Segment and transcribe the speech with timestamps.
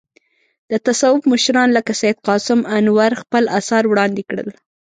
[0.71, 4.49] د تصوف مشران لکه سید قاسم انوار خپل اثار وړاندې کړل.